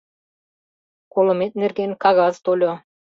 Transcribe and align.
—Колымет 1.13 1.53
нерген 1.61 1.91
кагаз 2.03 2.35
тольо. 2.43 2.71